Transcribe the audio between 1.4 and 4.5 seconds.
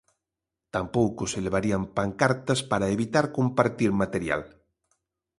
levarían pancartas, para evitar compartir material.